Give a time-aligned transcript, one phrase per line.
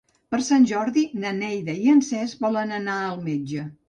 [0.35, 3.67] Per Sant Jordi na Neida i en Cesc volen anar al metge.